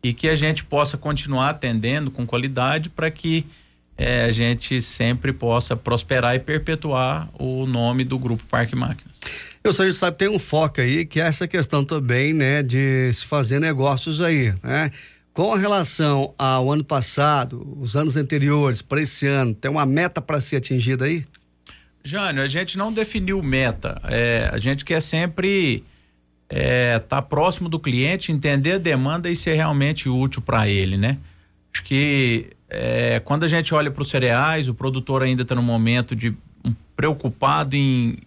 e 0.03 0.13
que 0.13 0.27
a 0.29 0.35
gente 0.35 0.63
possa 0.63 0.97
continuar 0.97 1.49
atendendo 1.49 2.09
com 2.09 2.25
qualidade 2.25 2.89
para 2.89 3.11
que 3.11 3.45
eh, 3.97 4.25
a 4.25 4.31
gente 4.31 4.81
sempre 4.81 5.33
possa 5.33 5.75
prosperar 5.75 6.35
e 6.35 6.39
perpetuar 6.39 7.29
o 7.37 7.65
nome 7.65 8.03
do 8.03 8.17
Grupo 8.17 8.43
Parque 8.45 8.75
Máquinas. 8.75 9.13
Eu 9.61 9.73
sei, 9.73 9.91
sabe, 9.91 10.17
tem 10.17 10.29
um 10.29 10.39
foco 10.39 10.79
aí 10.79 11.05
que 11.05 11.19
é 11.19 11.23
essa 11.23 11.47
questão 11.47 11.83
também, 11.83 12.33
né, 12.33 12.63
de 12.63 13.11
se 13.13 13.25
fazer 13.25 13.59
negócios 13.59 14.21
aí, 14.21 14.53
né? 14.63 14.89
Com 15.33 15.53
relação 15.53 16.33
ao 16.37 16.71
ano 16.71 16.83
passado, 16.83 17.77
os 17.79 17.95
anos 17.95 18.17
anteriores, 18.17 18.81
para 18.81 19.01
esse 19.01 19.27
ano, 19.27 19.53
tem 19.53 19.69
uma 19.69 19.85
meta 19.85 20.21
para 20.21 20.41
ser 20.41 20.57
atingida 20.57 21.05
aí? 21.05 21.25
Jânio, 22.03 22.41
a 22.41 22.47
gente 22.47 22.77
não 22.77 22.91
definiu 22.91 23.41
meta. 23.43 24.01
É, 24.05 24.49
a 24.51 24.57
gente 24.57 24.83
quer 24.83 25.01
sempre 25.01 25.83
é, 26.49 26.97
tá 26.99 27.21
próximo 27.21 27.69
do 27.69 27.79
cliente, 27.79 28.31
entender 28.31 28.73
a 28.73 28.77
demanda 28.79 29.29
e 29.29 29.35
ser 29.35 29.53
realmente 29.53 30.09
útil 30.09 30.41
para 30.41 30.67
ele, 30.67 30.97
né? 30.97 31.17
Acho 31.71 31.83
que 31.83 32.47
é, 32.67 33.21
quando 33.23 33.43
a 33.43 33.47
gente 33.47 33.73
olha 33.73 33.91
para 33.91 34.01
os 34.01 34.09
cereais, 34.09 34.67
o 34.67 34.73
produtor 34.73 35.21
ainda 35.21 35.43
está 35.43 35.53
no 35.53 35.61
momento 35.61 36.15
de 36.15 36.29
um, 36.65 36.73
preocupado 36.95 37.75
em 37.75 38.17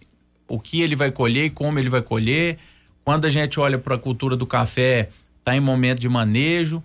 o 0.47 0.59
que 0.59 0.81
ele 0.81 0.95
vai 0.95 1.11
colher 1.11 1.45
e 1.45 1.49
como 1.49 1.79
ele 1.79 1.89
vai 1.89 2.01
colher. 2.01 2.57
Quando 3.03 3.25
a 3.25 3.29
gente 3.29 3.59
olha 3.59 3.77
para 3.77 3.95
a 3.95 3.97
cultura 3.97 4.37
do 4.37 4.45
café, 4.45 5.09
está 5.39 5.55
em 5.55 5.59
momento 5.59 5.99
de 5.99 6.07
manejo. 6.07 6.81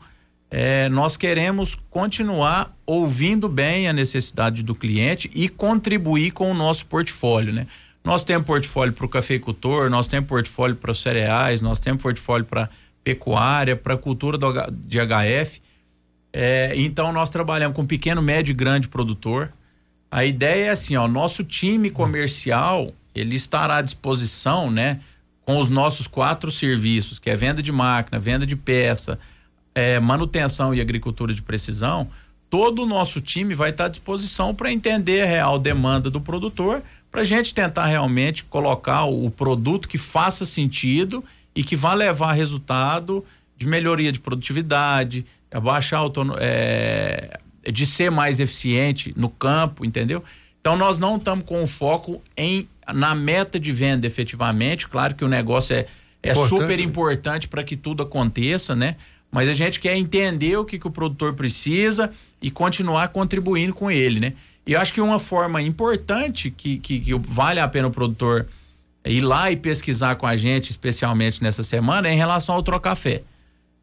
É, 0.51 0.89
nós 0.89 1.17
queremos 1.17 1.77
continuar 1.91 2.75
ouvindo 2.87 3.49
bem 3.49 3.87
a 3.87 3.93
necessidade 3.93 4.63
do 4.63 4.75
cliente 4.75 5.31
e 5.35 5.49
contribuir 5.49 6.31
com 6.33 6.51
o 6.51 6.55
nosso 6.55 6.87
portfólio, 6.87 7.53
né? 7.53 7.67
Nós 8.09 8.25
temos 8.25 8.47
portfólio 8.47 8.95
para 8.95 9.05
o 9.05 9.09
cafeicultor, 9.09 9.91
nós 9.91 10.07
temos 10.09 10.27
portfólio 10.27 10.75
para 10.75 10.95
cereais, 10.95 11.61
nós 11.61 11.79
temos 11.79 12.01
portfólio 12.01 12.47
para 12.47 12.71
pecuária, 13.05 13.77
para 13.77 13.99
cultura 13.99 14.39
do, 14.39 14.51
de 14.71 14.99
HF. 14.99 15.61
É, 16.33 16.73
então 16.75 17.13
nós 17.13 17.29
trabalhamos 17.29 17.77
com 17.77 17.85
pequeno, 17.85 18.23
médio 18.23 18.53
e 18.53 18.55
grande 18.55 18.89
produtor. 18.89 19.53
A 20.11 20.25
ideia 20.25 20.69
é 20.69 20.71
assim, 20.71 20.97
ó, 20.97 21.07
nosso 21.07 21.45
time 21.45 21.91
comercial 21.91 22.95
ele 23.15 23.37
estará 23.37 23.77
à 23.77 23.83
disposição, 23.83 24.71
né, 24.71 25.01
com 25.43 25.59
os 25.59 25.69
nossos 25.69 26.07
quatro 26.07 26.51
serviços, 26.51 27.19
que 27.19 27.29
é 27.29 27.37
venda 27.37 27.63
de 27.63 27.71
máquina, 27.71 28.19
venda 28.19 28.47
de 28.47 28.57
peça, 28.57 29.21
é, 29.75 30.01
manutenção 30.01 30.75
e 30.75 30.81
agricultura 30.81 31.35
de 31.35 31.43
precisão. 31.43 32.11
Todo 32.49 32.85
o 32.85 32.87
nosso 32.87 33.21
time 33.21 33.55
vai 33.55 33.69
estar 33.69 33.85
à 33.85 33.89
disposição 33.89 34.55
para 34.55 34.73
entender 34.73 35.21
a 35.21 35.27
real 35.27 35.59
demanda 35.59 36.11
do 36.11 36.23
produtor 36.23 36.83
para 37.11 37.23
a 37.23 37.25
gente 37.25 37.55
tentar 37.55 37.87
realmente 37.87 38.45
colocar 38.45 39.05
o 39.05 39.31
produto 39.31 39.89
que 39.89 39.99
faça 39.99 40.45
sentido 40.45 41.25
e 41.55 41.63
que 41.63 41.75
vá 41.75 41.95
levar 41.95 42.33
resultado 42.33 43.25
de 43.57 43.67
melhoria 43.67 44.13
de 44.13 44.21
produtividade, 44.21 45.27
abaixar 45.51 46.03
é, 46.39 47.41
de 47.73 47.87
ser 47.87 48.11
mais 48.11 48.39
eficiente 48.39 49.13
no 49.17 49.29
campo, 49.29 49.85
entendeu? 49.85 50.23
Então 50.61 50.77
nós 50.77 50.99
não 50.99 51.17
estamos 51.17 51.45
com 51.45 51.63
o 51.63 51.67
foco 51.67 52.23
em 52.37 52.69
na 52.93 53.15
meta 53.15 53.61
de 53.61 53.71
venda 53.73 54.07
efetivamente. 54.07 54.89
Claro 54.89 55.15
que 55.15 55.25
o 55.25 55.29
negócio 55.29 55.75
é, 55.75 55.87
é 56.23 56.35
super 56.35 56.79
né? 56.79 56.83
importante 56.83 57.49
para 57.49 57.63
que 57.63 57.77
tudo 57.77 58.03
aconteça, 58.03 58.75
né? 58.75 58.97
Mas 59.31 59.49
a 59.49 59.53
gente 59.53 59.79
quer 59.79 59.97
entender 59.97 60.57
o 60.57 60.65
que, 60.65 60.79
que 60.79 60.87
o 60.87 60.91
produtor 60.91 61.35
precisa 61.35 62.13
e 62.41 62.51
continuar 62.51 63.09
contribuindo 63.09 63.75
com 63.75 63.91
ele, 63.91 64.21
né? 64.21 64.33
E 64.69 64.75
eu 64.75 64.81
acho 64.83 64.93
que 64.93 65.01
uma 65.01 65.19
forma 65.19 65.63
importante 65.63 66.51
que, 66.51 66.77
que, 66.77 67.01
que 67.01 67.15
vale 67.15 67.59
a 67.59 67.67
pena 67.67 67.89
o 67.89 67.91
produtor 67.91 68.47
ir 69.03 69.23
lá 69.23 69.51
e 69.51 69.57
pesquisar 69.57 70.17
com 70.17 70.27
a 70.27 70.37
gente, 70.37 70.71
especialmente 70.71 71.43
nessa 71.43 71.63
semana, 71.63 72.07
é 72.07 72.13
em 72.13 72.19
relação 72.19 72.55
ao 72.55 72.63
trocafé. 72.63 73.23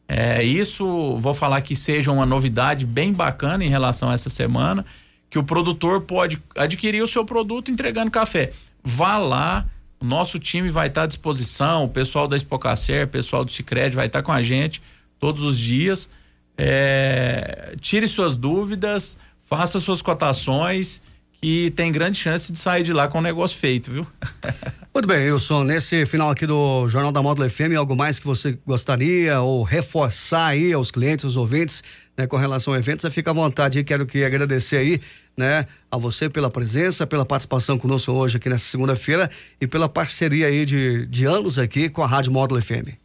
É, 0.07 0.43
isso, 0.43 1.17
vou 1.17 1.33
falar 1.33 1.61
que 1.61 1.75
seja 1.75 2.11
uma 2.11 2.23
novidade 2.23 2.85
bem 2.85 3.11
bacana 3.11 3.65
em 3.65 3.67
relação 3.67 4.11
a 4.11 4.13
essa 4.13 4.29
semana, 4.29 4.85
que 5.27 5.39
o 5.39 5.43
produtor 5.43 6.01
pode 6.01 6.39
adquirir 6.55 7.01
o 7.01 7.07
seu 7.07 7.25
produto 7.25 7.71
entregando 7.71 8.11
café. 8.11 8.53
Vá 8.83 9.17
lá, 9.17 9.65
o 9.99 10.05
nosso 10.05 10.37
time 10.37 10.69
vai 10.69 10.85
estar 10.85 11.01
à 11.01 11.07
disposição, 11.07 11.85
o 11.85 11.89
pessoal 11.89 12.27
da 12.27 12.37
Espocacer, 12.37 13.05
o 13.05 13.09
pessoal 13.09 13.43
do 13.43 13.51
Cicred 13.51 13.95
vai 13.95 14.05
estar 14.05 14.21
com 14.21 14.31
a 14.31 14.43
gente 14.43 14.83
todos 15.19 15.41
os 15.41 15.57
dias. 15.57 16.07
É, 16.55 17.75
tire 17.81 18.07
suas 18.07 18.37
dúvidas, 18.37 19.17
faça 19.45 19.79
suas 19.79 20.01
cotações 20.01 21.01
que 21.31 21.71
tem 21.71 21.91
grande 21.91 22.17
chance 22.17 22.51
de 22.51 22.57
sair 22.57 22.83
de 22.83 22.91
lá 22.91 23.07
com 23.07 23.19
o 23.19 23.21
negócio 23.21 23.57
feito, 23.57 23.91
viu? 23.91 24.07
Muito 24.93 25.07
bem, 25.07 25.29
Wilson, 25.29 25.65
nesse 25.65 26.05
final 26.05 26.29
aqui 26.29 26.47
do 26.47 26.87
Jornal 26.87 27.11
da 27.11 27.21
Módulo 27.21 27.49
FM, 27.49 27.75
algo 27.77 27.95
mais 27.97 28.17
que 28.17 28.25
você 28.25 28.57
gostaria 28.65 29.41
ou 29.41 29.61
reforçar 29.61 30.47
aí 30.47 30.71
aos 30.71 30.89
clientes, 30.89 31.25
aos 31.25 31.35
ouvintes, 31.35 31.83
né, 32.17 32.25
com 32.25 32.37
relação 32.37 32.73
ao 32.73 32.79
evento, 32.79 33.01
você 33.01 33.11
fica 33.11 33.29
à 33.31 33.33
vontade 33.33 33.77
e 33.77 33.83
quero 33.83 34.05
que 34.05 34.23
agradecer 34.23 34.77
aí, 34.77 35.01
né, 35.35 35.65
a 35.91 35.97
você 35.97 36.29
pela 36.29 36.49
presença, 36.49 37.05
pela 37.05 37.25
participação 37.25 37.77
conosco 37.77 38.09
hoje 38.13 38.37
aqui 38.37 38.47
nessa 38.47 38.65
segunda-feira 38.65 39.29
e 39.59 39.67
pela 39.67 39.89
parceria 39.89 40.47
aí 40.47 40.65
de, 40.65 41.05
de 41.07 41.25
anos 41.25 41.59
aqui 41.59 41.89
com 41.89 42.01
a 42.01 42.07
Rádio 42.07 42.31
Módulo 42.31 42.61
FM. 42.61 43.04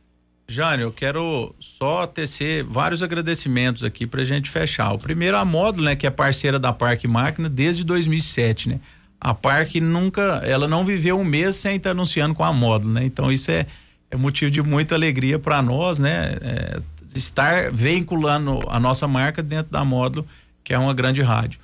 Jânio, 0.50 0.86
eu 0.86 0.92
quero 0.92 1.54
só 1.60 2.08
tecer 2.08 2.64
vários 2.64 3.04
agradecimentos 3.04 3.84
aqui 3.84 4.04
para 4.04 4.22
a 4.22 4.24
gente 4.24 4.50
fechar. 4.50 4.92
O 4.92 4.98
primeiro 4.98 5.36
a 5.36 5.44
Módulo, 5.44 5.84
né, 5.84 5.94
que 5.94 6.08
é 6.08 6.10
parceira 6.10 6.58
da 6.58 6.72
Parque 6.72 7.06
Máquina 7.06 7.48
desde 7.48 7.84
2007, 7.84 8.68
né? 8.68 8.80
A 9.20 9.32
Parque 9.32 9.80
nunca, 9.80 10.42
ela 10.44 10.66
não 10.66 10.84
viveu 10.84 11.20
um 11.20 11.24
mês 11.24 11.54
sem 11.54 11.76
estar 11.76 11.90
anunciando 11.90 12.34
com 12.34 12.42
a 12.42 12.52
Módulo, 12.52 12.92
né? 12.92 13.04
Então 13.04 13.30
isso 13.30 13.50
é, 13.52 13.64
é 14.10 14.16
motivo 14.16 14.50
de 14.50 14.60
muita 14.60 14.96
alegria 14.96 15.38
para 15.38 15.62
nós, 15.62 16.00
né? 16.00 16.36
É, 16.40 16.80
estar 17.14 17.70
vinculando 17.70 18.60
a 18.68 18.80
nossa 18.80 19.06
marca 19.06 19.44
dentro 19.44 19.70
da 19.70 19.84
Módulo, 19.84 20.26
que 20.64 20.74
é 20.74 20.78
uma 20.78 20.92
grande 20.92 21.22
rádio. 21.22 21.60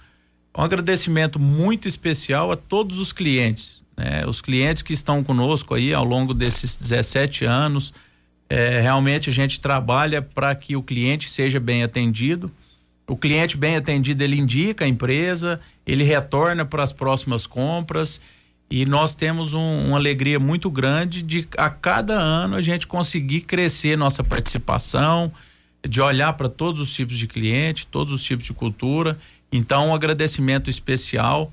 Um 0.57 0.63
agradecimento 0.63 1.41
muito 1.41 1.89
especial 1.89 2.53
a 2.53 2.57
todos 2.57 3.01
os 3.01 3.13
clientes, 3.13 3.83
né? 3.97 4.25
Os 4.27 4.41
clientes 4.41 4.83
que 4.83 4.93
estão 4.93 5.25
conosco 5.25 5.75
aí 5.75 5.93
ao 5.93 6.05
longo 6.05 6.33
desses 6.33 6.77
17 6.77 7.45
anos, 7.45 7.93
é, 8.49 8.81
realmente 8.81 9.29
a 9.29 9.33
gente 9.33 9.61
trabalha 9.61 10.23
para 10.23 10.55
que 10.55 10.77
o 10.77 10.83
cliente 10.83 11.29
seja 11.29 11.59
bem 11.59 11.83
atendido. 11.83 12.51
O 13.07 13.17
cliente 13.17 13.57
bem 13.57 13.77
atendido 13.77 14.23
ele 14.23 14.37
indica 14.37 14.85
a 14.85 14.89
empresa, 14.89 15.61
ele 15.87 16.05
retorna 16.05 16.65
para 16.65 16.83
as 16.83 16.93
próximas 16.93 17.47
compras 17.47 18.21
e 18.69 18.85
nós 18.85 19.15
temos 19.15 19.55
um, 19.55 19.87
uma 19.87 19.97
alegria 19.97 20.41
muito 20.41 20.69
grande 20.71 21.23
de 21.23 21.49
a 21.57 21.71
cada 21.71 22.15
ano 22.15 22.57
a 22.57 22.63
gente 22.63 22.87
conseguir 22.87 23.43
crescer 23.43 23.97
nossa 23.97 24.25
participação, 24.25 25.33
de 25.89 26.01
olhar 26.01 26.33
para 26.33 26.49
todos 26.49 26.81
os 26.81 26.93
tipos 26.93 27.17
de 27.17 27.29
cliente, 27.29 27.87
todos 27.87 28.13
os 28.13 28.23
tipos 28.23 28.45
de 28.45 28.53
cultura. 28.53 29.17
Então, 29.53 29.89
um 29.89 29.95
agradecimento 29.95 30.69
especial 30.69 31.53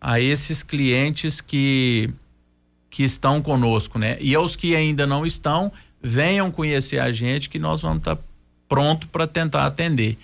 a 0.00 0.20
esses 0.20 0.62
clientes 0.62 1.40
que 1.40 2.10
que 2.88 3.02
estão 3.02 3.42
conosco, 3.42 3.98
né? 3.98 4.16
E 4.20 4.36
aos 4.36 4.54
que 4.54 4.76
ainda 4.76 5.04
não 5.04 5.26
estão, 5.26 5.72
venham 6.06 6.50
conhecer 6.50 6.98
a 6.98 7.10
gente 7.10 7.48
que 7.48 7.58
nós 7.58 7.80
vamos 7.80 7.98
estar 7.98 8.16
tá 8.16 8.22
pronto 8.68 9.08
para 9.08 9.26
tentar 9.26 9.64
atender. 9.64 10.18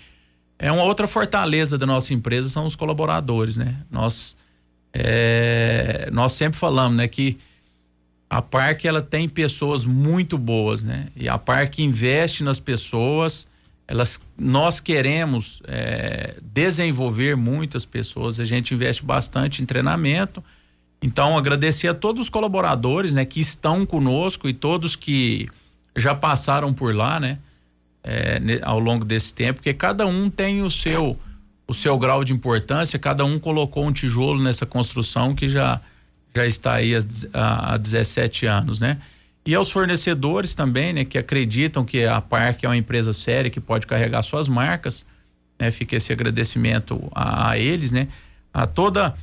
É 0.59 0.71
uma 0.71 0.83
outra 0.83 1.07
fortaleza 1.07 1.75
da 1.75 1.87
nossa 1.87 2.13
empresa 2.13 2.47
são 2.49 2.67
os 2.67 2.75
colaboradores, 2.75 3.57
né? 3.57 3.75
Nós 3.89 4.35
é, 4.93 6.07
nós 6.11 6.33
sempre 6.33 6.59
falamos, 6.59 6.97
né, 6.97 7.07
que 7.07 7.39
a 8.29 8.41
Parque 8.41 8.87
ela 8.87 9.01
tem 9.01 9.27
pessoas 9.27 9.83
muito 9.83 10.37
boas, 10.37 10.83
né? 10.83 11.07
E 11.15 11.27
a 11.27 11.37
Parque 11.37 11.81
investe 11.81 12.43
nas 12.43 12.59
pessoas. 12.59 13.47
Elas, 13.87 14.21
nós 14.37 14.79
queremos 14.79 15.61
é, 15.67 16.35
desenvolver 16.41 17.35
muitas 17.35 17.85
pessoas. 17.85 18.39
A 18.39 18.45
gente 18.45 18.73
investe 18.73 19.03
bastante 19.03 19.63
em 19.63 19.65
treinamento. 19.65 20.43
Então 21.01 21.37
agradecer 21.37 21.87
a 21.87 21.93
todos 21.93 22.21
os 22.21 22.29
colaboradores, 22.29 23.13
né, 23.13 23.25
que 23.25 23.41
estão 23.41 23.83
conosco 23.85 24.47
e 24.47 24.53
todos 24.53 24.95
que 24.95 25.49
já 25.95 26.15
passaram 26.15 26.73
por 26.73 26.93
lá, 26.95 27.19
né, 27.19 27.37
é, 28.03 28.39
ao 28.63 28.79
longo 28.79 29.05
desse 29.05 29.33
tempo, 29.33 29.55
porque 29.55 29.73
cada 29.73 30.05
um 30.07 30.29
tem 30.29 30.63
o 30.63 30.71
seu 30.71 31.19
o 31.67 31.73
seu 31.73 31.97
grau 31.97 32.21
de 32.23 32.33
importância. 32.33 32.99
Cada 32.99 33.23
um 33.23 33.39
colocou 33.39 33.85
um 33.85 33.93
tijolo 33.93 34.41
nessa 34.41 34.65
construção 34.65 35.33
que 35.33 35.47
já 35.47 35.79
já 36.33 36.45
está 36.45 36.73
aí 36.75 36.93
há, 37.33 37.73
há 37.73 37.77
17 37.77 38.45
anos, 38.45 38.79
né? 38.79 38.97
E 39.45 39.55
aos 39.55 39.71
fornecedores 39.71 40.53
também, 40.53 40.93
né, 40.93 41.03
que 41.03 41.17
acreditam 41.17 41.83
que 41.83 42.05
a 42.05 42.21
Parque 42.21 42.65
é 42.65 42.69
uma 42.69 42.77
empresa 42.77 43.11
séria 43.11 43.49
que 43.49 43.59
pode 43.59 43.87
carregar 43.87 44.21
suas 44.21 44.47
marcas, 44.47 45.05
né? 45.59 45.71
Fica 45.71 45.95
esse 45.95 46.11
agradecimento 46.13 47.09
a, 47.13 47.51
a 47.51 47.57
eles, 47.57 47.91
né? 47.91 48.07
A 48.53 48.67
toda 48.67 49.15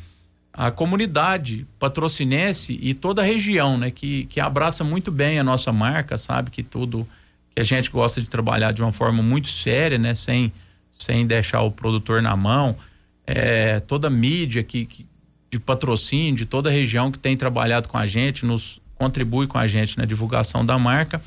a 0.59 0.73
comunidade 0.73 1.65
patrocinense 1.79 2.77
e 2.83 2.93
toda 2.93 3.23
a 3.23 3.25
região, 3.25 3.79
né? 3.79 3.93
Que, 3.93 4.25
que 4.25 4.41
abraça 4.41 4.83
muito 4.83 5.13
bem 5.13 5.39
a 5.39 5.45
nossa 5.45 5.73
marca, 5.73 6.19
sabe 6.19 6.51
que 6.51 6.65
tudo 6.65 7.09
que 7.55 7.61
a 7.61 7.65
gente 7.65 7.89
gosta 7.89 8.21
de 8.21 8.29
trabalhar 8.29 8.73
de 8.73 8.83
uma 8.83 8.91
forma 8.91 9.23
muito 9.23 9.47
séria, 9.47 9.97
né? 9.99 10.17
Sem, 10.17 10.53
sem 10.99 11.25
deixar 11.25 11.63
o 11.63 11.71
produtor 11.71 12.21
na 12.21 12.35
mão, 12.35 12.77
é, 13.25 13.79
toda 13.79 14.09
a 14.09 14.11
mídia 14.11 14.65
que, 14.65 14.85
que 14.85 15.07
de 15.49 15.61
patrocínio 15.61 16.35
de 16.35 16.45
toda 16.45 16.69
a 16.69 16.73
região 16.73 17.13
que 17.13 17.21
tem 17.21 17.37
trabalhado 17.37 17.89
com 17.89 17.97
a 17.97 18.05
gente, 18.05 18.45
nos 18.45 18.81
contribui 18.97 19.47
com 19.47 19.59
a 19.59 19.69
gente 19.69 19.97
na 19.97 20.05
divulgação 20.05 20.67
da 20.67 20.77
marca. 20.77 21.23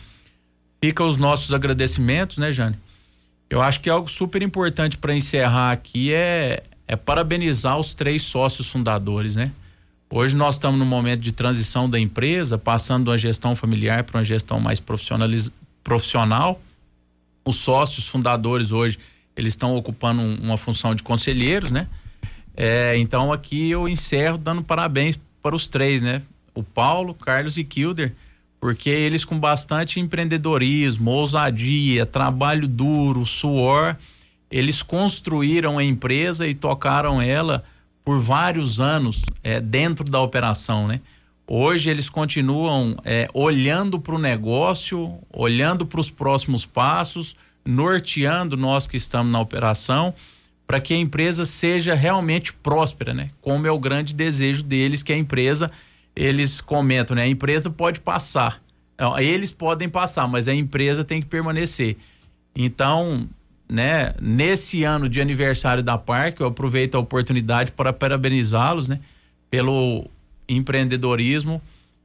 Fica 0.84 1.06
os 1.06 1.16
nossos 1.16 1.54
agradecimentos, 1.54 2.38
né, 2.38 2.52
Jane? 2.52 2.76
Eu 3.50 3.62
acho 3.62 3.80
que 3.80 3.90
algo 3.90 4.10
super 4.10 4.42
importante 4.42 4.98
para 4.98 5.16
encerrar 5.16 5.72
aqui 5.72 6.12
é, 6.12 6.64
é 6.92 6.98
parabenizar 6.98 7.80
os 7.80 7.94
três 7.94 8.22
sócios 8.22 8.68
fundadores, 8.68 9.34
né? 9.34 9.50
Hoje 10.10 10.36
nós 10.36 10.56
estamos 10.56 10.78
no 10.78 10.86
momento 10.86 11.22
de 11.22 11.32
transição 11.32 11.90
da 11.90 11.98
empresa, 11.98 12.58
passando 12.58 13.06
de 13.06 13.10
uma 13.12 13.18
gestão 13.18 13.56
familiar 13.56 14.04
para 14.04 14.18
uma 14.18 14.26
gestão 14.26 14.60
mais 14.60 14.82
profissionaliz... 14.82 15.50
profissional. 15.82 16.62
Os 17.46 17.56
sócios 17.56 18.08
fundadores 18.08 18.74
hoje, 18.74 19.00
eles 19.38 19.54
estão 19.54 19.74
ocupando 19.78 20.22
um, 20.22 20.36
uma 20.42 20.58
função 20.58 20.94
de 20.94 21.02
conselheiros, 21.02 21.72
né? 21.72 21.88
É, 22.58 22.98
então 22.98 23.32
aqui 23.32 23.70
eu 23.70 23.88
encerro 23.88 24.38
dando 24.38 24.62
parabéns 24.62 25.18
para 25.42 25.56
os 25.56 25.70
três, 25.70 26.02
né? 26.02 26.22
O 26.54 26.62
Paulo, 26.62 27.14
Carlos 27.14 27.58
e 27.58 27.64
Kilder, 27.64 28.14
porque 28.60 28.90
eles 28.90 29.24
com 29.24 29.40
bastante 29.40 30.02
empreendedorismo, 30.02 31.10
ousadia, 31.10 32.06
trabalho 32.06 32.68
duro, 32.68 33.26
suor, 33.26 33.96
eles 34.52 34.84
construíram 34.84 35.78
a 35.78 35.84
empresa 35.84 36.48
e 36.48 36.54
tocaram 36.54 37.22
ela 37.22 37.64
por 38.04 38.20
vários 38.20 38.80
anos 38.80 39.22
é, 39.44 39.62
dentro 39.62 40.04
da 40.04 40.20
operação, 40.20 40.88
né? 40.88 41.00
Hoje 41.48 41.90
eles 41.90 42.10
continuam 42.10 42.98
é, 43.04 43.28
olhando 43.34 44.00
para 44.00 44.16
o 44.16 44.20
negócio, 44.20 45.20
olhando 45.32 45.86
para 45.86 46.00
os 46.00 46.10
próximos 46.10 46.66
passos, 46.66 47.36
norteando 47.66 48.56
nós 48.56 48.88
que 48.88 48.98
estamos 48.98 49.32
na 49.32 49.40
operação 49.40 50.14
para 50.72 50.80
que 50.80 50.94
a 50.94 50.98
empresa 50.98 51.44
seja 51.44 51.94
realmente 51.94 52.54
próspera, 52.54 53.14
né? 53.14 53.30
Como 53.42 53.68
é 53.68 53.72
o 53.72 53.78
grande 53.78 54.16
desejo 54.16 54.64
deles 54.64 55.04
que 55.04 55.12
a 55.12 55.18
empresa, 55.18 55.70
eles 56.16 56.62
comentam, 56.62 57.14
né? 57.14 57.24
A 57.24 57.28
empresa 57.28 57.70
pode 57.70 58.00
passar, 58.00 58.62
eles 59.20 59.52
podem 59.52 59.90
passar, 59.90 60.30
mas 60.30 60.48
a 60.48 60.56
empresa 60.56 61.04
tem 61.04 61.22
que 61.22 61.28
permanecer. 61.28 61.98
Então, 62.56 63.28
né? 63.72 64.14
Nesse 64.22 64.84
ano 64.84 65.08
de 65.08 65.22
aniversário 65.22 65.82
da 65.82 65.98
Parque, 65.98 66.42
eu 66.42 66.48
aproveito 66.48 66.96
a 66.96 67.00
oportunidade 67.00 67.72
para 67.72 67.94
parabenizá-los, 67.94 68.90
né? 68.90 69.00
Pelo 69.50 70.10
empreendedorismo 70.48 71.62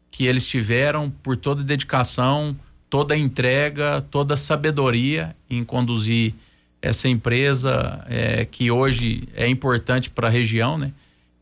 que 0.09 0.27
eles 0.27 0.47
tiveram, 0.47 1.11
por 1.25 1.37
toda 1.37 1.63
a 1.63 1.65
dedicação, 1.65 2.57
toda 2.89 3.15
a 3.15 3.19
entrega, 3.19 4.01
toda 4.13 4.35
a 4.35 4.37
sabedoria 4.37 5.35
em 5.51 5.65
conduzir 5.65 6.35
essa 6.81 7.09
empresa 7.09 8.01
é, 8.09 8.45
que 8.45 8.71
hoje 8.71 9.29
é 9.35 9.49
importante 9.49 10.09
para 10.09 10.29
a 10.29 10.31
região, 10.31 10.79
né? 10.79 10.93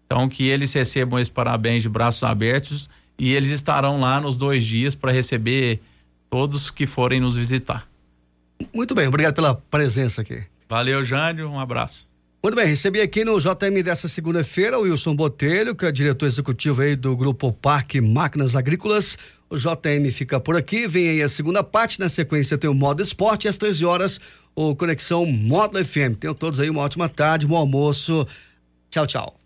Então 0.07 0.27
que 0.27 0.49
eles 0.49 0.73
recebam 0.73 1.21
esse 1.21 1.31
parabéns 1.31 1.83
de 1.83 1.89
braços 1.91 2.23
abertos 2.23 2.89
e 3.19 3.35
eles 3.35 3.51
estarão 3.51 4.01
lá 4.01 4.19
nos 4.23 4.37
dois 4.37 4.65
dias 4.65 4.95
para 4.95 5.13
receber 5.13 5.83
todos 6.31 6.71
que 6.71 6.87
forem 6.87 7.21
nos 7.21 7.37
visitar. 7.37 7.87
Muito 8.73 8.95
bem, 8.95 9.09
obrigado 9.09 9.35
pela 9.35 9.55
presença 9.55 10.23
aqui. 10.23 10.43
Valeu, 10.69 11.05
Jânio, 11.05 11.49
um 11.49 11.59
abraço. 11.59 12.07
Muito 12.43 12.57
bem, 12.57 12.67
recebi 12.67 13.01
aqui 13.01 13.25
no 13.25 13.41
JM 13.41 13.83
dessa 13.83 14.07
segunda-feira 14.07 14.79
o 14.79 14.83
Wilson 14.83 15.17
Botelho, 15.17 15.75
que 15.75 15.87
é 15.87 15.91
diretor 15.91 16.27
executivo 16.27 16.83
aí 16.83 16.95
do 16.95 17.17
Grupo 17.17 17.51
Parque 17.53 18.03
Máquinas 18.03 18.55
Agrícolas. 18.55 19.17
O 19.49 19.57
JM 19.57 20.11
fica 20.13 20.39
por 20.39 20.55
aqui, 20.55 20.87
vem 20.87 21.09
aí 21.09 21.23
a 21.23 21.29
segunda 21.29 21.65
parte, 21.65 21.99
na 21.99 22.11
sequência 22.11 22.59
tem 22.59 22.69
o 22.69 22.75
modo 22.75 23.03
esporte, 23.03 23.49
às 23.49 23.57
13 23.57 23.87
horas, 23.87 24.21
o 24.55 24.77
Conexão 24.77 25.25
Módulo 25.25 25.83
FM. 25.83 26.19
Tenham 26.21 26.35
todos 26.35 26.61
aí 26.61 26.69
uma 26.69 26.83
ótima 26.83 27.09
tarde, 27.09 27.47
bom 27.47 27.57
almoço. 27.57 28.27
Tchau, 28.91 29.07
tchau. 29.07 29.44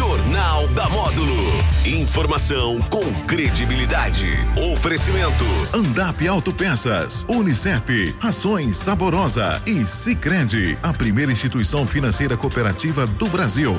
Jornal 0.00 0.66
da 0.68 0.88
Módulo. 0.88 1.36
Informação 1.84 2.80
com 2.88 3.04
credibilidade. 3.26 4.26
Oferecimento. 4.72 5.44
Andap 5.74 6.26
Autopeças, 6.26 7.22
Unicef, 7.28 8.16
Rações 8.18 8.78
Saborosa 8.78 9.60
e 9.66 9.86
Sicredi, 9.86 10.78
a 10.82 10.94
primeira 10.94 11.30
instituição 11.30 11.86
financeira 11.86 12.34
cooperativa 12.34 13.06
do 13.06 13.28
Brasil. 13.28 13.76